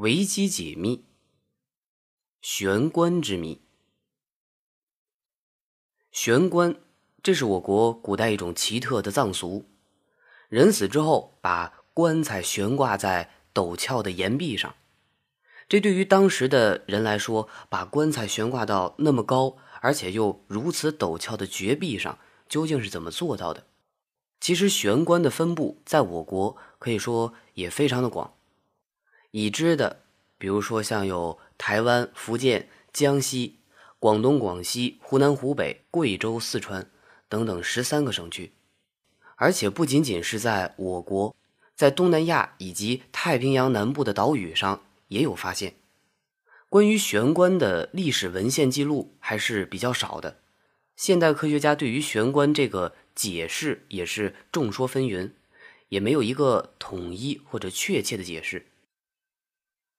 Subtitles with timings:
[0.00, 1.04] 维基解密，
[2.40, 3.60] 玄关之谜。
[6.10, 6.74] 玄关，
[7.22, 9.66] 这是我国古代一种奇特的葬俗。
[10.48, 14.74] 人死之后，把棺材悬挂在陡峭的岩壁上。
[15.68, 23.66] 这对于当时的人来说，把棺材悬挂到那么高，而且又如此陡峭的绝壁上，究竟是怎么做到的？
[24.40, 28.32] 其实，玄关的分布在我国可以说也非常的广。
[29.32, 30.00] 已知的，
[30.38, 33.58] 比如说像有台湾、福建、江西、
[33.98, 36.90] 广东、广西、湖南、湖北、贵州、四川
[37.28, 38.52] 等等十三个省区，
[39.36, 41.34] 而且不仅仅是在我国，
[41.76, 45.74] 在东南亚以及太平洋南部的岛屿上也有发现。
[46.68, 50.38] 关于玄关的历史文献记录还是比较少的，
[50.96, 55.32] 现代科学家对于玄关这个解释也是众说纷纭，
[55.88, 58.66] 也没有一个统一或者确切的解释。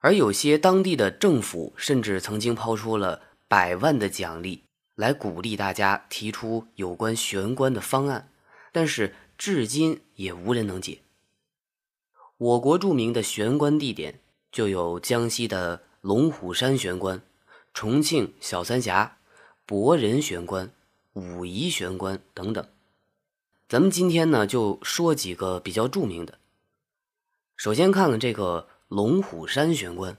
[0.03, 4.63] 而有些当地的政府甚至曾经抛出了百万的奖励，
[4.95, 8.31] 来鼓励大家提出有关玄关的方案，
[8.71, 11.01] 但是至今也无人能解。
[12.37, 14.19] 我国著名的玄关地点
[14.51, 17.21] 就有江西的龙虎山玄关、
[17.71, 19.19] 重庆小三峡、
[19.67, 20.71] 博仁玄关、
[21.13, 22.67] 武夷玄关等等。
[23.69, 26.39] 咱们今天呢，就说几个比较著名的。
[27.55, 28.67] 首先看看这个。
[28.91, 30.17] 龙虎山玄关，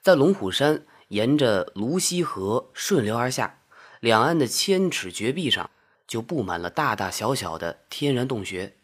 [0.00, 3.58] 在龙虎山沿着泸溪河顺流而下，
[3.98, 5.68] 两岸的千尺绝壁上
[6.06, 8.76] 就布满了大大小小的天然洞穴。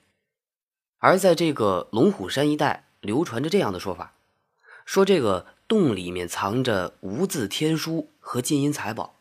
[0.98, 4.16] 而在这个龙虎山一带，流传着这样的说法：
[4.84, 9.14] 说这个洞里面藏着无字天书和金银财宝，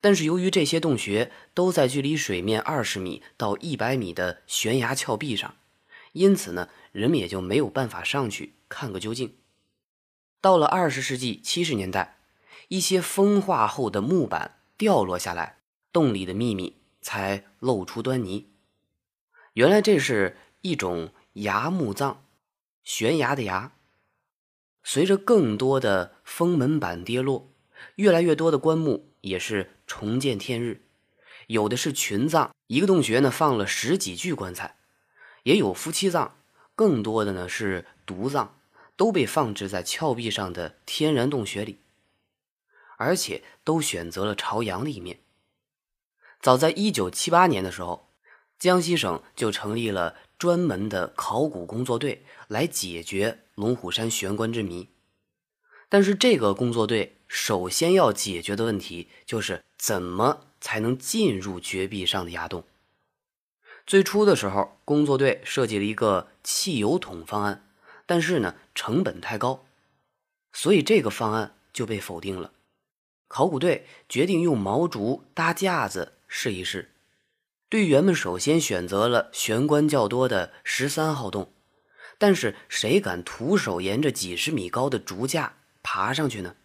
[0.00, 5.54] 但是由于这些洞穴都在距离水面二十米到一百米的悬崖峭壁上，
[6.14, 8.54] 因此呢，人们也就没有办法上去。
[8.68, 9.36] 看个究竟。
[10.40, 12.18] 到了二十世纪七十年代，
[12.68, 15.58] 一些风化后的木板掉落下来，
[15.92, 18.50] 洞里的秘密才露出端倪。
[19.54, 22.18] 原来这是一种崖墓葬，
[22.82, 23.72] 悬崖的崖。
[24.82, 27.50] 随着更多的封门板跌落，
[27.96, 30.86] 越来越多的棺木也是重见天日。
[31.48, 34.76] 有的是群葬，一个洞穴呢放了十几具棺材；
[35.44, 36.32] 也有夫妻葬，
[36.74, 38.56] 更多的呢是独葬。
[38.96, 41.78] 都被放置在峭壁上的天然洞穴里，
[42.96, 45.18] 而且都选择了朝阳的一面。
[46.40, 48.08] 早在一九七八年的时候，
[48.56, 54.90] 江西省就成立了专门的考古工作队来解决龙虎山悬棺之谜。
[55.88, 62.62] 但是，这个工作队首先要解决的问题就是怎么才能进入绝壁上的崖洞。
[63.86, 67.60] 最初的时候，工作队设计了一个汽油桶方案。
[68.06, 69.64] 但是呢，成本太高，
[70.52, 72.52] 所以这个方案就被否定了。
[73.28, 76.90] 考古队决定用毛竹搭架子试一试。
[77.70, 81.50] 队员们首先选择了玄关较多的十三号洞，
[82.18, 86.56] 但是谁敢徒手沿着几十米高的竹架爬上去呢？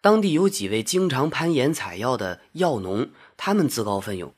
[0.00, 4.32] 当地有几位经常攀岩采药的药农，他们自告奋勇，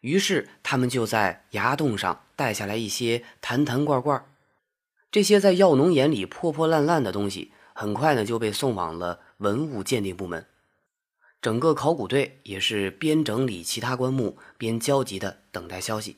[0.00, 4.24] 于是他们就在崖洞上带下来一些坛坛罐罐。
[5.10, 10.46] 这些在药农眼里破破烂烂的东西，很快呢就被送往了文物鉴定部门。
[11.40, 16.16] 整个考古队也是边整理其他棺木，边焦急地等待消息。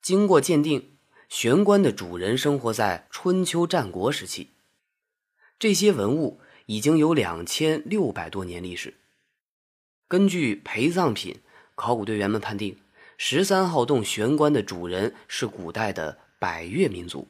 [0.00, 0.96] 经过鉴定，
[1.28, 4.50] 玄关的主人生活在春秋战国时期。
[5.58, 8.94] 这些文物已经有两千六百多年历史。
[10.06, 11.40] 根据陪葬品，
[11.74, 12.76] 考古队员们判定，
[13.16, 17.28] 十三号洞玄关的主人是古代的百越民族。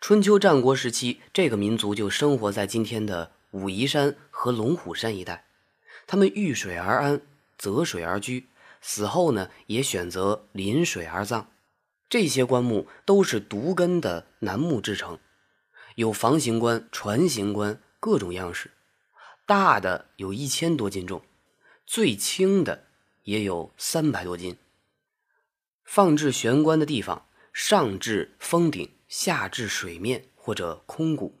[0.00, 5.46] 春秋战国时期，这个民族就生活在今天的武夷山和龙虎山一带。
[6.06, 7.20] 他们遇水而安，
[7.56, 8.48] 择水而居，
[8.80, 11.48] 死后呢也选择临水而葬。
[12.08, 15.18] 这些棺木都是独根的楠木制成，
[15.94, 18.72] 有房形棺、船形棺各种样式，
[19.46, 21.22] 大的有一千多斤重，
[21.86, 22.88] 最轻的
[23.24, 24.56] 也有三百多斤。
[25.84, 28.90] 放置玄关的地方，上至峰顶。
[29.08, 31.38] 下至水面或者空谷，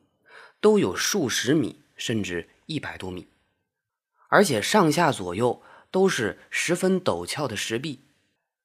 [0.60, 3.28] 都有数十米甚至一百多米，
[4.28, 8.00] 而且上下左右都是十分陡峭的石壁。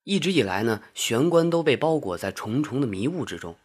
[0.03, 3.55] 一直以来呢，玄关都被包裹在重重的迷雾之中。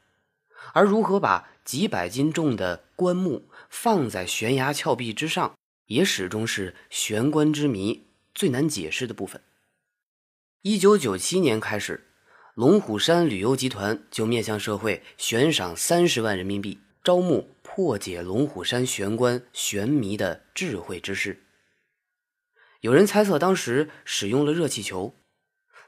[0.75, 5.57] 而如何把几百斤重的棺木放在悬崖峭壁之上，
[5.87, 9.41] 也始终是玄关之谜最难解释的部分。
[10.63, 12.09] 一九九七年开始。
[12.55, 21.45] 龙虎山旅游集团就面向社会悬赏三十万人民币，招募破解龙虎山玄关玄谜的智慧之士。
[22.81, 25.15] 有人猜测当时使用了热气球，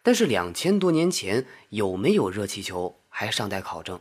[0.02, 4.00] 但是两千多年前有没有热气球还尚待考证。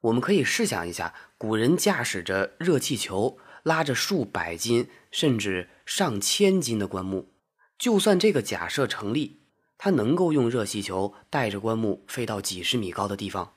[0.00, 7.32] 我们可以试想一下，古人驾驶着热气球，拉着数百斤甚至上千斤的棺木，
[7.76, 9.40] 就算这个假设成立，
[9.76, 13.54] 他能够用热气球带着棺木飞到几十米高的地方，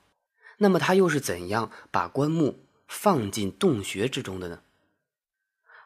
[0.58, 4.62] 那么他又是怎样把棺木放进洞穴之中的呢？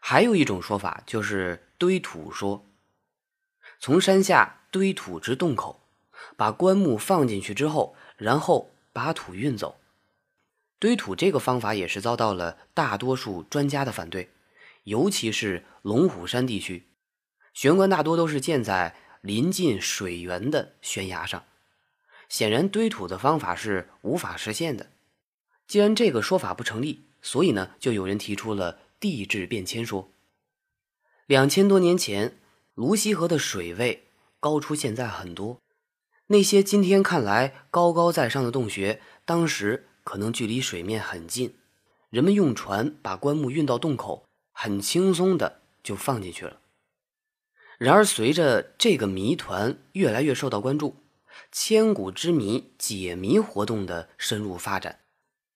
[0.00, 2.64] 还有一种说法就是堆土说，
[3.78, 5.82] 从山下堆土至洞口，
[6.38, 9.78] 把棺木放进去之后，然后把土运走。
[10.78, 14.30] 堆土这个方法也是遭到了大多数专家的反对，
[14.88, 16.88] 尤其是龙虎山地区，
[17.52, 21.44] 玄关大多都是建在临近水源的悬崖上，
[22.30, 24.90] 显然堆土的方法是无法实现的。
[25.66, 28.80] 既然这个说法不成立，所以呢，就有人提出了。
[29.00, 30.10] 地质变迁说，
[31.26, 32.36] 两千多年前，
[32.74, 34.08] 泸溪河的水位
[34.40, 35.60] 高出现在很多。
[36.26, 41.54] 那些今天看来高高在上的洞穴，当时可能距离水面很近。
[42.10, 44.27] 人们用船把棺木运到洞口，
[44.60, 46.58] 很轻松的就放进去了。
[47.78, 50.96] 然而，随着这个谜团越来越受到关注，
[51.52, 54.98] 千古之谜解谜活动的深入发展。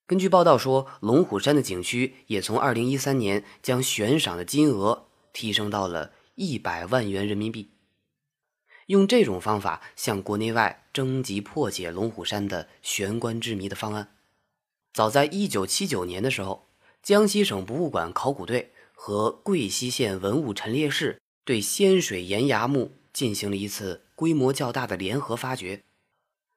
[0.07, 7.71] 根据报道说，龙虎山的景区也从2013年将悬赏的金额提升到了一百万元人民币。
[8.85, 14.15] 用这种方法向国内外征集破解龙虎山的玄关之谜的方案。
[14.93, 16.69] 早在1979年的时候，
[17.01, 18.71] 江西省博物馆考古队
[19.05, 25.83] 和贵溪县文物陈列室对仙水岩崖墓进行了一次规模较大的联合发掘。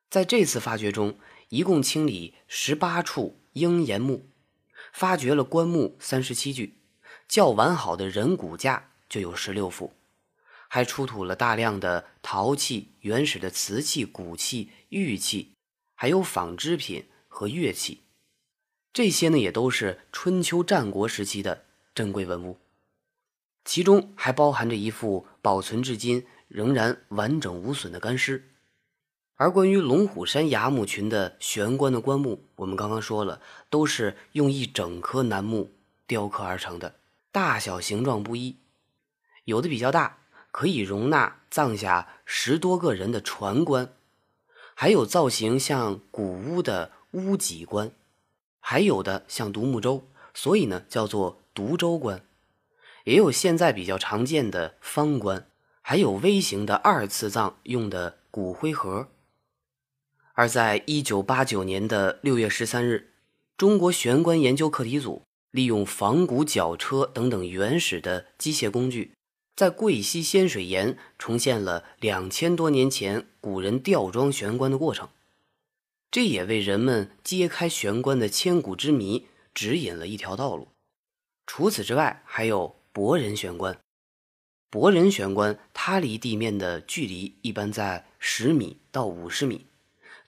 [0.08, 4.28] 在这次发掘中，一共清理十八处鹰岩墓，
[4.92, 6.78] 发掘了棺木三十七具，
[7.26, 9.92] 较完好的人骨架就有十六副，
[10.68, 15.50] 还出土了大量的陶器、原始的瓷器、骨器、玉器，
[15.96, 18.02] 还有纺织品和乐器。
[18.92, 21.65] 这些呢，也都是春秋战国时期的
[21.96, 22.58] 珍贵文物，
[23.64, 28.50] 其中还包含着一副保存至今仍然完整无损的干尸。
[29.36, 33.40] 而关于龙虎山崖墓群的玄关的棺木，我们刚刚说了，
[33.70, 35.72] 都是用一整棵楠木
[36.06, 36.96] 雕刻而成的，
[37.32, 38.58] 大小形状不一，
[39.44, 40.18] 有的比较大，
[40.50, 43.94] 可以容纳葬下十多个人的船棺，
[44.74, 47.90] 还有造型像古屋的屋脊棺，
[48.60, 52.22] 还有的像独木舟，所以呢叫做独舟棺，
[53.04, 55.48] 也有现在比较常见的方棺，
[55.80, 59.08] 还有微型的二次葬用的骨灰盒。
[60.34, 63.14] 而在一九八九年的六月十三日，
[63.56, 69.14] 中国玄关研究课题组利用仿古绞车等等原始的机械工具，
[69.56, 75.08] 在贵溪仙水岩重现了两千多年前古人吊装玄关的过程，
[76.10, 80.68] 这也为人们揭开玄关的千古之谜指引了一条道路。
[81.46, 83.78] 除此之外，还有博人玄关。
[84.68, 89.66] 博人玄关它离地面的距离一般在十米到五十米。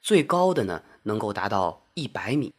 [0.01, 2.55] 最高的呢，能够达到一百米。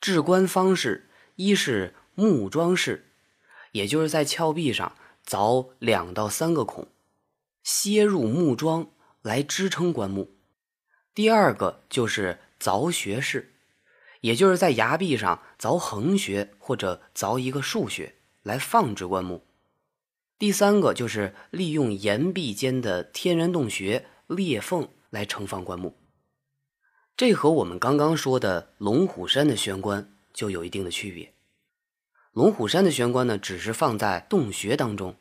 [0.00, 3.10] 置棺方式一是木桩式，
[3.72, 6.88] 也就是在峭壁上凿两到三个孔，
[7.64, 8.90] 楔入木桩
[9.22, 10.28] 来支撑棺木；
[11.14, 13.51] 第二个就是凿穴式，
[14.22, 19.40] 也就是在崖壁上凿横穴或者凿一个竖穴来放置棺木；
[20.38, 25.96] 第三个就是利用岩壁间的天然洞穴裂缝来盛放棺木。
[27.16, 31.34] 这和我们刚刚说的龙虎山的玄关就有一定的区别。
[32.32, 35.16] 龙虎山的玄关呢，只是放在洞穴当中，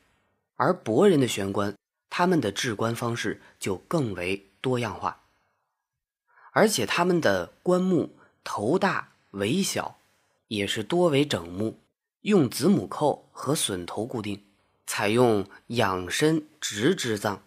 [0.55, 1.75] 而博人的玄关，
[2.09, 5.23] 他们的置棺方式就更为多样化，
[6.53, 9.99] 而且他们的棺木头大尾小，
[10.47, 11.79] 也是多为整木，
[12.21, 14.43] 用子母扣和榫头固定，
[14.85, 17.43] 采用仰身直支葬。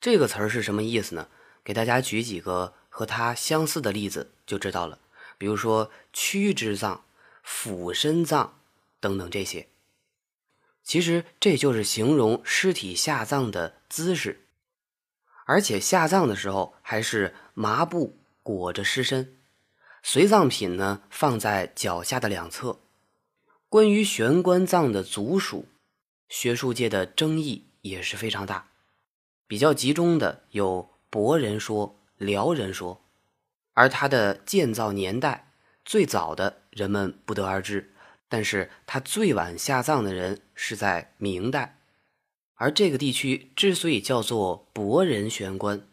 [0.00, 1.28] 这个词儿是什么意思呢？
[1.64, 2.74] 给大家举几个。
[2.88, 4.98] 和它相似的例子就知道了，
[5.36, 7.04] 比如说屈肢葬、
[7.42, 8.58] 俯身葬
[9.00, 9.68] 等等这些。
[10.82, 14.46] 其实这就是形容尸体下葬的姿势，
[15.44, 19.35] 而且下葬的时候还是麻布裹着尸身，
[20.08, 22.78] 随葬品呢放在脚下的两侧。
[23.68, 25.66] 关于玄关葬的族属，
[26.28, 28.68] 学术界的争议也是非常大，
[29.48, 31.98] 比较集中的有博人说。
[32.18, 33.02] 辽人说，
[33.74, 35.50] 而它的建造年代
[35.84, 37.92] 最早的人们不得而知，
[38.28, 41.78] 但是他最晚下葬的人是在明代。
[42.54, 45.86] 而这个地区之所以叫做博人玄关，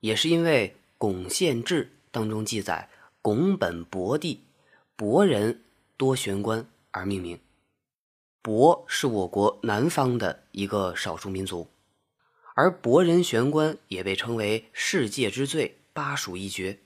[0.00, 2.90] 也是因为《巩县志》当中记载
[3.24, 4.42] 拱本博地，
[4.96, 5.62] 博人
[5.96, 7.40] 多玄关而命名。
[8.42, 11.70] 博是我国南方的一个少数民族，
[12.54, 16.80] 而博人玄关也被称为世界之最、巴蜀一绝。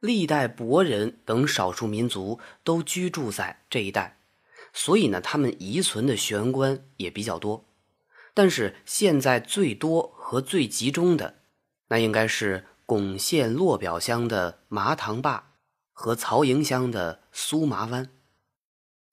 [0.00, 4.16] 历代博人等少数民族都居住在这一带，
[4.72, 7.66] 所以呢，他们遗存的玄关也比较多。
[8.32, 11.34] 但是现在最多和最集中的，
[11.88, 15.52] 那应该是巩县洛表乡的麻塘坝
[15.98, 18.10] 和曹营乡的苏麻湾。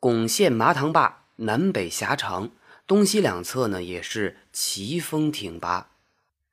[0.01, 1.21] 巩县麻塘坝。
[1.37, 2.51] 南北狭长，
[2.85, 5.89] 东西两侧呢也是奇峰挺拔，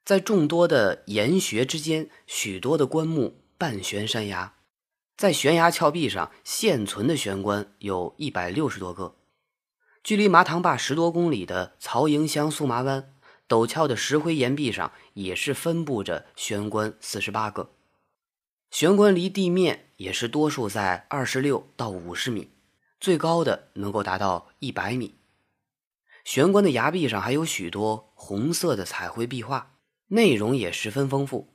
[0.07, 4.55] 在众多的岩穴之间，许多的棺木半悬山崖，
[5.19, 9.17] 在悬崖峭壁上现存的玄关有一百六十多个。
[10.03, 13.13] 距离麻塘坝十多公里的曹营乡苏麻湾
[13.47, 17.71] 陡峭的石灰岩壁上，也是分布着玄关四十八个。
[18.71, 22.49] 玄关离地面也是多数在二十六到五十米。
[22.99, 25.17] 最高的能够达到一百米。
[26.25, 29.77] 玄关的崖壁上还有许多红色的彩绘壁画，
[30.09, 31.53] 内容也十分丰富。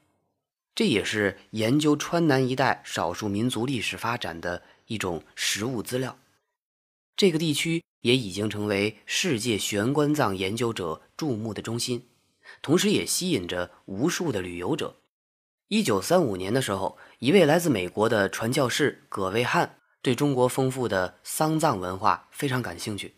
[0.75, 6.19] 这也是研究川南一带少数民族历史发展的一种实物资料。
[7.17, 12.07] 这个地区也已经成为世界玄关葬研究者注目的中心，
[12.61, 14.97] 同时也吸引着无数的旅游者。
[15.67, 19.77] 一九三五年的时候，一位来自美国的传教士葛维汉。
[20.03, 23.15] 对中国丰富的丧葬文化非常感兴趣，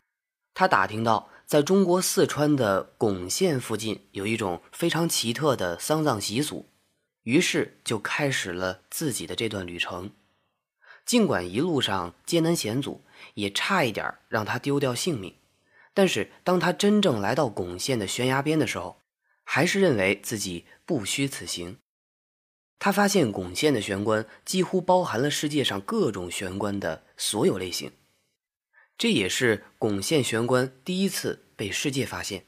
[0.53, 6.69] 他打听到在中国四川的巩县附近有一种非常奇特的丧葬习俗，
[7.23, 10.11] 于是就开始了自己的这段旅程。
[11.05, 15.35] 尽管一路上艰难险阻，也差一点让他丢掉性命，
[15.93, 19.01] 但是当他真正来到巩县的悬崖边的时候，
[19.43, 21.79] 还是认为自己不虚此行。
[22.79, 27.91] 他发现巩县的玄关几乎包含了世界上各种玄关的所有类型，
[28.97, 32.45] 这也是巩县玄关第一次被世界发现，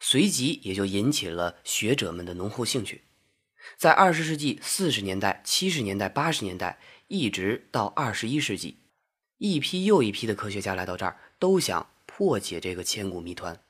[0.00, 3.02] 随即也就引起了学者们的浓厚兴趣。
[3.76, 8.78] 在二十世纪四十年代、七十年代、八十年代，一直到二十一世纪，
[9.38, 13.60] 一批又一批的科学家来到这儿，都想破解这个千古谜团。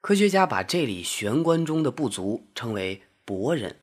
[0.00, 3.80] 科学家把这里玄关中的不足称为“博人”。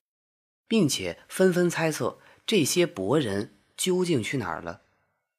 [0.68, 4.82] 并且纷纷猜测这些博人究竟去哪儿了，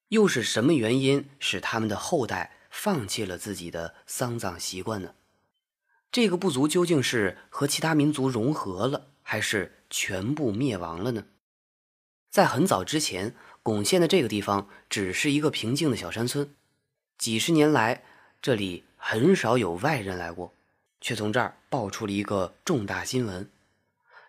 [0.08, 5.14] 又是什么原因使他们的后代放弃了自己的丧葬习惯呢？
[6.12, 11.24] 这个部族究竟是和其他民族融合了，还是全部灭亡了呢？
[12.30, 16.54] 在很早之前，巩县的这个地方只是一个平静的小山村，
[17.18, 18.04] 几十年来
[18.40, 20.54] 这里很少有外人来过，
[21.00, 23.48] 却从这儿爆出了一个重大新闻。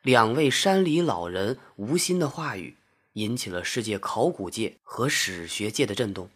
[0.04, 2.78] 两位山里老人无心的话语，
[3.14, 6.30] 引起了世界考古界和史学界的震动。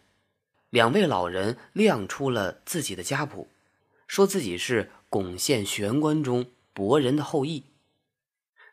[0.68, 3.48] 两位老人亮出了自己的家谱，
[4.06, 7.64] 说自己是巩县玄关中博人的后裔。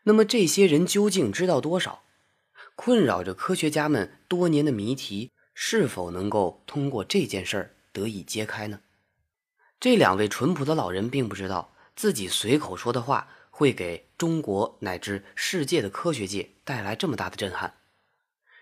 [0.02, 2.02] 那么这些人究竟知道多少？
[2.74, 8.80] 困扰着科学家们多年的谜题，是否能够通过这件事儿得以揭开呢？
[9.78, 13.28] 这两位淳朴的老人并不知道自己随口说的话。
[13.52, 17.76] 会给中国乃至世界的科学界带来这么大的震撼。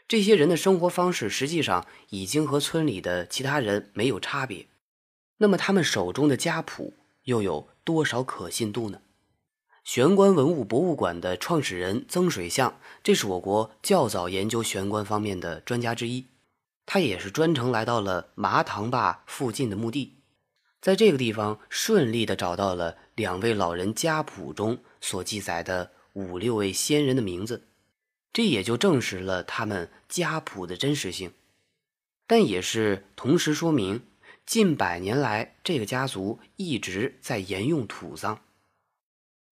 [0.06, 4.68] 这些人的生活方式实际上已经和村里的其他人没有差别。
[5.38, 9.00] 那么他们手中的家谱又有多少可信度呢？
[9.82, 16.26] 玄关文物博物馆的创始人曾水相，这是我国较早研究玄关方面的专家之一。
[16.86, 20.20] 他也是专程来到了麻塘坝附近的墓地，
[20.80, 24.78] 在这个地方顺利的找到了两位老人家谱中。
[25.00, 27.68] 所记载的五六位先人的名字，
[28.32, 31.32] 这也就证实了他们家谱的真实性，
[32.26, 34.06] 但也是同时说明
[34.44, 38.40] 近百年来这个家族一直在沿用土葬。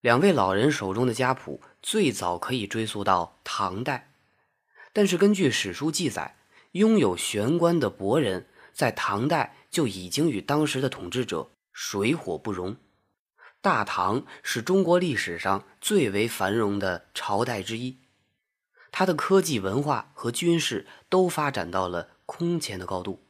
[0.01, 4.13] 两位老人手中的家谱最早可以追溯到唐代，
[4.93, 6.37] 但是根据史书记载，
[6.73, 12.77] 拥有玄关的博人在唐代就已经与当时的统治者水火不容。
[13.67, 17.97] 大唐是中国历史上最为繁荣的朝代之一，
[18.93, 23.21] 它的科技、文化和军事都发展到了空前的高度。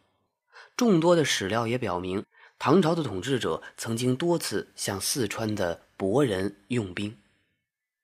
[0.76, 2.24] 众多的史料也表明，
[2.60, 7.18] 唐朝的统治者曾经多次向四川的博人用兵。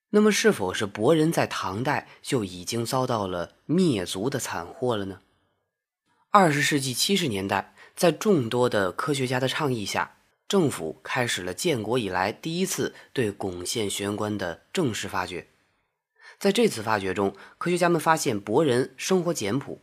[0.09, 5.21] 那么，是否是博人在唐代就已经遭到了灭族的惨祸了呢？
[6.31, 10.17] 二十世纪七十年代，在众多的科学家的倡议下，
[10.53, 15.47] 政府开始了建国以来第一次对巩县玄关的正式发掘。
[16.37, 19.81] 在这次发掘中，科学家们发现博人生活简朴，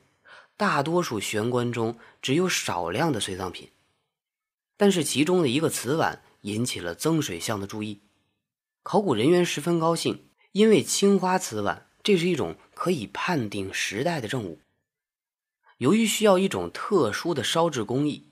[0.57, 3.71] 大多数玄关中只有少量的随葬品。
[4.77, 8.03] 但是其中的一个瓷碗引起了曾水相的注意，
[8.85, 14.61] 考古人员十分高兴，因为青花瓷碗这是一种可以判定时代的证物。
[15.79, 18.29] 由于需要一种特殊的烧制工艺，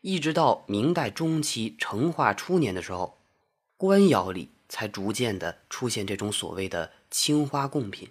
[0.00, 3.18] 一直到明代中期成化初年的时候，
[3.76, 8.10] 官窑里才逐渐的出现这种所谓的青花贡品。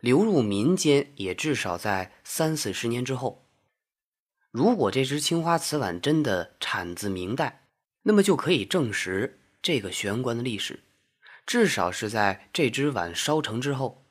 [0.00, 3.46] 流入民间也至少在三四十年之后。
[4.50, 7.66] 如果这只青花瓷碗真的产自明代，
[8.02, 10.82] 那么就可以证实这个玄关的历史，
[11.46, 14.04] 至少是在这只碗烧成之后。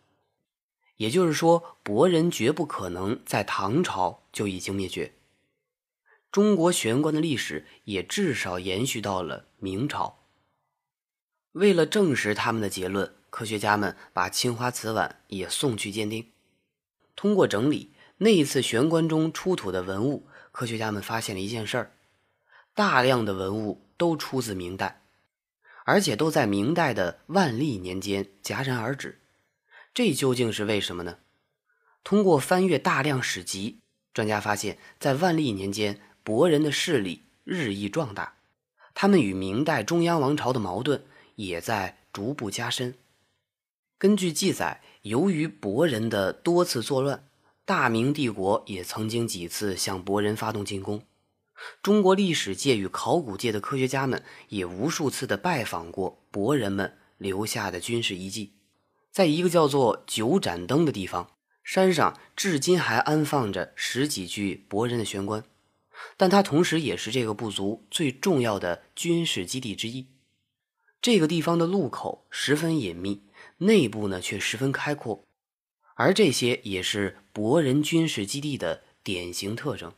[0.98, 5.13] 也就是说，博人绝不可能在唐朝就已经灭绝。
[6.32, 10.20] 中国玄关的历史也至少延续到了明朝。
[11.52, 16.32] 为了证实他们的结论，科学家们把青花瓷碗也送去鉴定。
[17.18, 21.92] 通过整理那一次玄关中出土的文物，科学家们发现了一件事儿：
[22.74, 25.04] 大量的文物都出自明代，
[25.84, 29.20] 而且都在明代的万历年间戛然而止。
[29.94, 31.18] 这究竟是为什么呢？
[32.06, 33.82] 通过翻阅大量史籍，
[34.14, 38.36] 专家发现，在万历年间，博人的势力日益壮大，
[38.94, 41.04] 他们与明代中央王朝的矛盾
[41.36, 42.96] 也在逐步加深。
[43.98, 47.28] 根据记载，由于博人的多次作乱，
[47.66, 51.04] 大明帝国也曾经几次向博人发动进攻。
[51.84, 58.54] 中国历史界与考古界的科学家们也无数次的拜访过博人们留下的军事遗迹。
[59.12, 61.30] 在一个叫做九盏灯的地方，
[61.63, 65.44] 山上至今还安放着十几具博人的玄关，
[66.17, 70.07] 但它同时也是这个部族最重要的军事基地之一。
[71.01, 73.24] 这个地方的入口十分隐秘，
[73.57, 75.25] 内部呢却十分开阔，
[75.96, 79.94] 而这些也是博人军事基地的典型特征。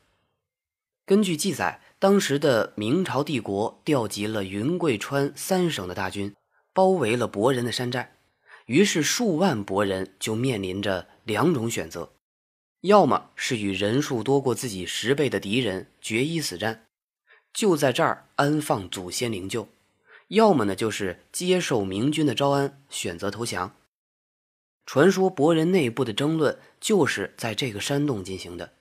[1.06, 6.34] 根据记载，当时的明朝帝国调集了云贵川三省的大军，
[6.72, 8.16] 包围了博人的山寨。
[8.68, 12.14] 于是，数万博人就面临着两种选择：
[12.84, 16.86] 要么是与人数多过自己十倍的敌人决一死战，
[17.54, 19.68] 就在这儿安放祖先灵柩；
[20.28, 23.74] 要么呢，就是接受明军的招安，选择投降。
[24.86, 28.74] 传说博人内部的争论就是在这个山洞进行的，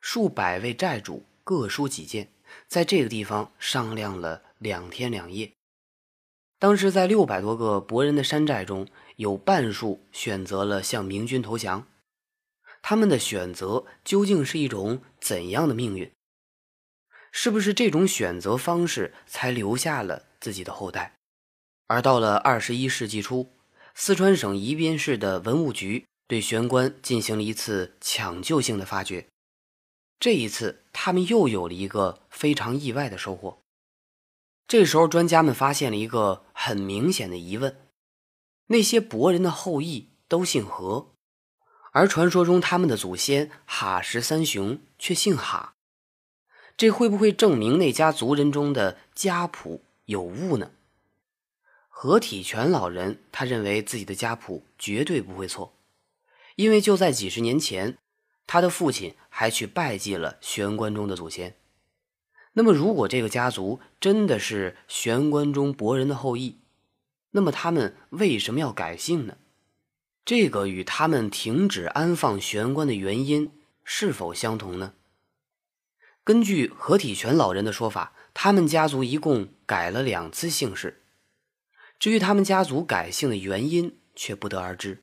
[0.00, 2.28] 数百位寨主各抒己见，
[2.68, 5.50] 在这个地方商量了两天两夜。
[6.60, 11.88] 当时在六百多个博人的山寨中，有半数选择了向明军投降。
[12.82, 16.10] 他们的选择究竟是一种怎样的命运？
[17.32, 21.14] 是不是这种选择方式才留下了自己的后代？
[21.86, 23.52] 而到了二十一世纪初，
[23.94, 29.26] 四川省宜宾市的文物局对玄关进行了一次抢救性的发掘。
[30.18, 33.58] 这一次，他们又有了一个非常意外的收获。
[34.68, 37.76] 这时候，专家们发现了一个很明显的疑问：
[38.66, 41.09] 那些博人的后裔都姓何，
[41.92, 45.74] 而传说中他们的祖先哈什三雄却姓哈，
[46.76, 50.70] 这会不会证明那家族人中的家谱有误呢？
[51.88, 55.74] 何体全老人他认为自己的家谱绝对不会错，
[56.56, 57.98] 因为就在几十年前，
[58.46, 61.56] 他的父亲还去拜祭了玄关中的祖先。
[62.52, 66.56] 那么，如果这个家族真的是玄关中博人的后裔，
[67.32, 69.36] 那么他们为什么要改姓呢？
[70.24, 73.52] 这个与他们停止安放玄关的原因
[73.84, 74.94] 是否相同呢？
[76.22, 81.02] 根据何体全老人的说法，他们家族一共改了两次姓氏。
[81.98, 85.02] 至于他们家族改姓的原因，却不得而知。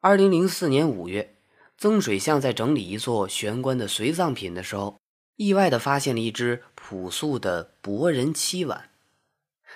[0.00, 1.36] 二零零四年五月，
[1.76, 4.98] 曾水相在整理一座玄关的随葬品的时候。
[5.36, 8.90] 意外的发现了一只朴素的博人漆碗，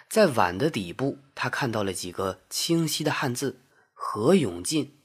[0.09, 3.59] 在碗的底部，他看到了几个清晰的汉字
[4.01, 5.01] “何永进”，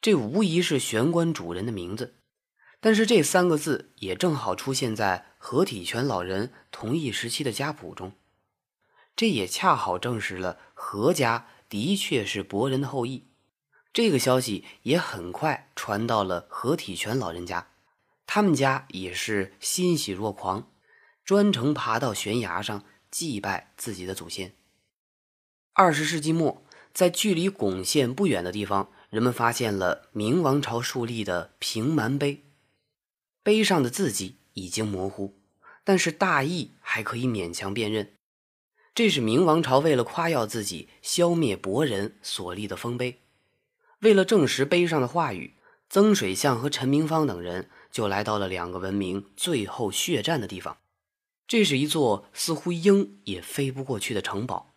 [0.00, 2.14] 这无疑是玄关主人的名字。
[2.80, 8.12] 但是这三个字也正好出现在何体全老人同一时期的家谱中，
[9.14, 13.28] 这也恰好证实了何家的确是博人的后裔。
[13.92, 17.68] 这个消息也很快传到了何体全老人家。
[18.26, 20.72] 他们家也是欣喜若狂，
[21.24, 24.54] 专程爬到悬崖上祭拜自己的祖先。
[25.74, 26.63] 二十世纪末，
[26.94, 32.44] 在距离巩县不远的地方，人们发现了明王朝树立的平蛮碑，
[33.42, 35.34] 碑上的字迹已经模糊，
[35.82, 38.12] 但是大意还可以勉强辨认。
[38.94, 43.22] 这是明王朝为了夸耀自己消灭伯人所立的丰碑。
[43.98, 45.54] 为了证实碑上的话语，
[45.90, 50.78] 曾水相和陈明芳等人就来到了两个文明最后血战的地方。
[51.48, 54.73] 这是一座似乎鹰也飞不过去的城堡。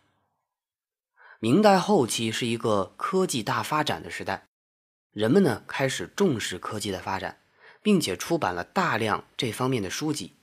[1.40, 4.48] 明代后期是一个科技大发展的时代，
[5.12, 7.40] 人们呢开始重视科技的发展，
[7.82, 10.34] 并且出版了大量这方面的书籍。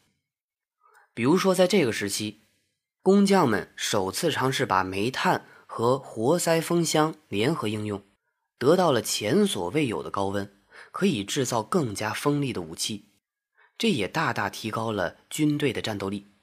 [1.14, 2.42] 比如说，在这个时期。
[3.02, 8.04] 工匠们首次尝试把煤炭和活塞风箱联合应用，
[8.58, 10.52] 得到了前所未有的高温，
[10.92, 13.10] 可以制造更加锋利的武器，
[13.78, 16.35] 这也大大提高了军队的战斗力。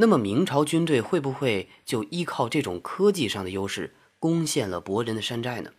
[0.00, 5.74] 那么，明朝军队会不会就依靠这种科技上的优势攻陷了博人的山寨呢？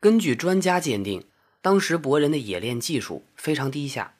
[0.00, 1.28] 根据专家鉴定，
[1.60, 4.16] 当时博人的冶炼技术非常低下，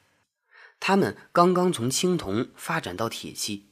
[0.79, 3.67] 他们刚刚从青铜发展到铁器。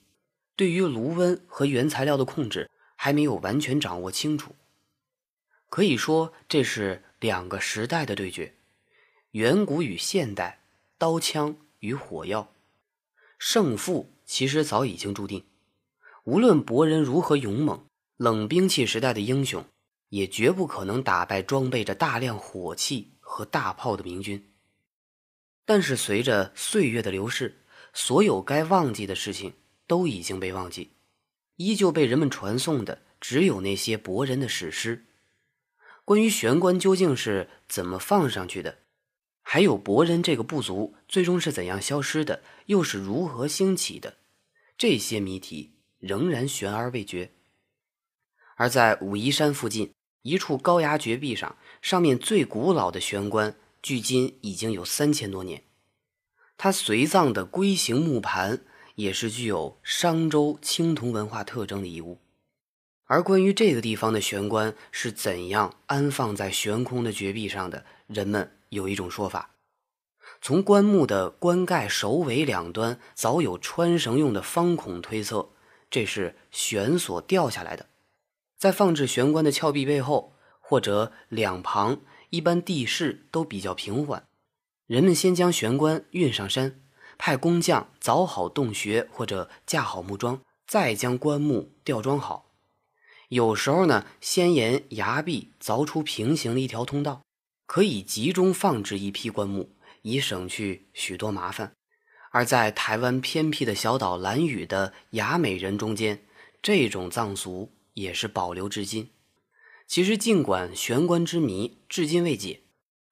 [0.56, 4.56] 对于炉温和原材料的控制还没有完全掌握清楚，
[5.68, 8.56] 可以说这是两个时代的对决：
[9.30, 10.64] 远古与现代，
[10.98, 12.52] 刀枪与火药。
[13.38, 15.44] 胜负其实早已经注定。
[16.24, 17.84] 无论博人如何勇猛，
[18.16, 19.64] 冷兵器时代的英雄
[20.08, 24.52] 也绝不可能打败装备着大量火器和大炮的明军。
[25.64, 29.54] 但是随着岁月的流逝，所有该忘记的事情。
[29.88, 30.92] 都已经被忘记，
[31.56, 35.04] 依旧被人们传颂的只有那些博人的史诗。
[36.06, 38.78] 关于玄关究竟是怎么放上去的，
[39.42, 44.16] 还有博人这个部族最终是怎样消失的，又是如何兴起的，
[44.78, 47.32] 这些谜题仍然悬而未决。
[48.56, 55.64] 而在武夷山附近一处高崖绝壁上，上面最古老的玄关，距今已经有三千多年。
[56.56, 58.62] 它随葬的龟形木盘。
[58.96, 62.20] 也是具有商周青铜文化特征的遗物，
[63.06, 69.50] 而关于这个地方的玄关是怎样安放在悬空的绝壁上的，人们有一种说法：
[70.40, 75.50] 从棺木的棺盖首尾两端早有穿绳用的方孔推测，
[75.90, 77.86] 这是悬索掉下来的。
[78.56, 84.24] 在放置悬棺的峭壁背后或者两旁，一般地势都比较平缓，
[84.86, 86.80] 人们先将悬棺运上山。
[87.18, 92.51] 派工匠凿好洞穴或者架好木桩，再将棺木吊装好。
[93.32, 97.22] 有时候呢，先沿崖壁凿出平行的一条通道，
[97.64, 99.70] 可以集中放置一批棺木，
[100.02, 101.72] 以省去许多麻烦。
[102.30, 106.22] 而在台湾偏僻的小岛兰屿的雅美人中间，
[106.60, 109.08] 这种葬俗也是保留至今。
[109.86, 112.60] 其实，尽管悬棺之谜至今未解。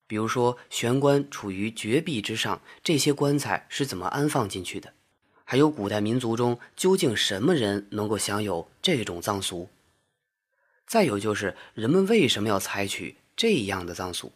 [0.06, 4.92] 比如说，玄关处于绝壁之上，这些棺材是怎么安放进去的？
[5.44, 9.70] 还有古代民族中究竟什么人能够享有这种葬俗？
[10.90, 14.32] 再有就是人们为什么要采取这样的葬俗？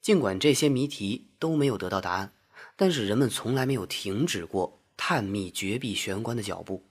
[0.00, 2.32] 尽管这些谜题都没有得到答案，
[2.76, 6.84] 但是人们从来没有停止过探秘绝壁玄关的脚步。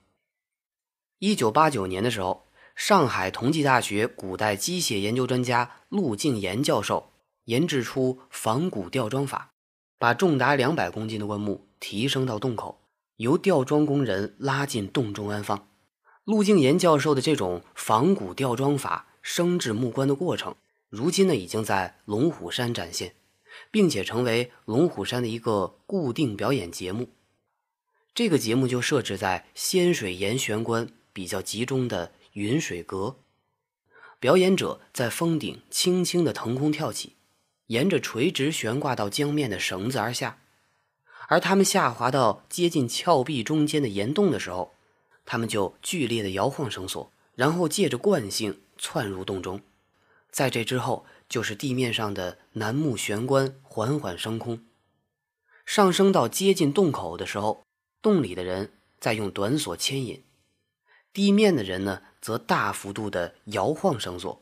[1.19, 7.13] 一九八九年的时候，上海同济大学古代机械研究专家陆敬言教授。
[7.45, 9.51] 研制出仿古吊装法，
[9.97, 12.81] 把重达两百公斤的棺木提升到洞口，
[13.15, 15.69] 由吊装工人拉进洞中安放。
[16.25, 20.55] 陆敬言教授的这种仿古吊装法升制木棺的过程，
[20.89, 23.13] 如今呢已经在龙虎山展现，
[23.69, 27.09] 并且成为龙虎山的一个固定表演节目。
[28.15, 33.17] 这个节目就设置在仙水岩玄关比较集中的云水阁，
[34.19, 37.15] 表演者在峰顶轻轻的腾空跳起。
[37.67, 40.37] 沿着垂直悬挂到江面的绳子而下，
[41.27, 44.75] 而他们下滑到接近峭壁中间的岩洞的时候，
[45.25, 49.61] 他们就剧烈的摇晃绳索，然后借着惯性窜入洞中。
[50.31, 54.65] 在这之后，就是地面上的楠木悬棺缓缓升空，
[55.65, 57.63] 上升到接近洞口的时候，
[58.01, 60.23] 洞里的人在用短索牵引，
[61.13, 64.41] 地面的人呢则大幅度的摇晃绳索。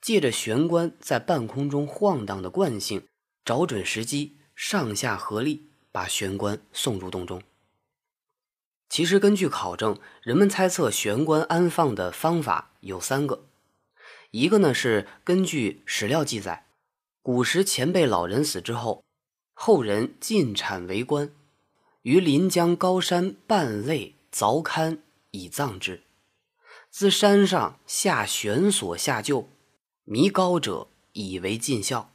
[0.00, 3.06] 借着玄关在半空中晃荡的惯性，
[3.44, 7.40] 找准时机，上下合力把玄关送入洞中。
[8.92, 13.46] 其实，根据考证，人们猜测玄关安放的方法有三个：
[14.32, 16.66] 一个呢是根据史料记载，
[17.22, 19.02] 古时前辈老人死之后，
[19.54, 21.32] 后人进产为棺，
[22.02, 24.98] 于临江高山半肋凿龛
[25.30, 26.02] 以葬之，
[26.90, 29.48] 自山上下悬索下救。
[30.04, 32.12] 迷高者以为尽孝。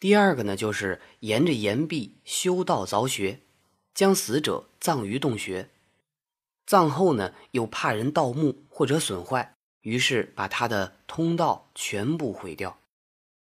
[0.00, 3.40] 第二个呢，就是沿着岩壁修道凿穴，
[3.94, 5.70] 将死者葬于洞穴。
[6.66, 12.78] 葬后呢，又怕人盗墓或者损坏，于是把他的通道全部毁掉。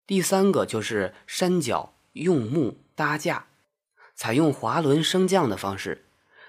[0.07, 3.47] 第三个就是山脚用木搭架，
[4.14, 6.07] 采用滑轮升降的方式，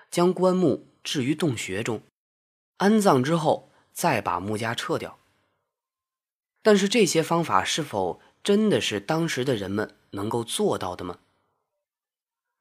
[0.10, 2.02] 将棺木置于洞穴中，
[2.78, 5.19] 安葬之后再把木架撤掉。
[6.62, 11.19] 但是这些方法是否真的是当时的人们能够做到的吗？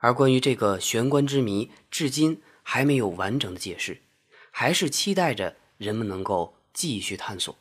[0.03, 4.03] 而关于这个玄关之谜，至今还没有完整的解释，
[4.51, 7.57] 还是期待着人们能够继续探索。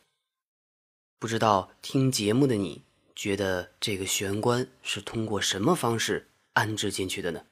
[1.20, 2.82] 不知道听节目的你，
[3.16, 7.46] 觉得这个玄关是通过什么方式安置进去的呢？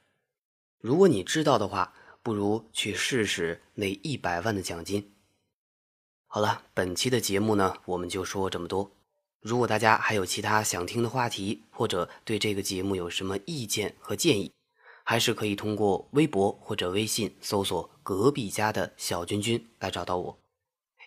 [0.80, 5.12] 如果你知道的话，不如去试试那一百万的奖金。
[6.26, 8.90] 好了，本期的节目呢，我们就说这么多。
[9.40, 14.52] 如果大家还有其他想听的话题，或者对这个节目有什么意见和建议，
[15.04, 20.38] 还是可以通过微博或者微信搜索“隔壁家的小君君”来找到我，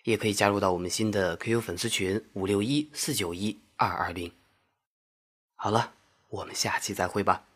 [0.04, 4.30] 也可以加入到我们新的 QQ 粉丝群五六一四九一二二零。
[5.54, 5.94] 好了，
[6.28, 7.46] 我们下期再会吧。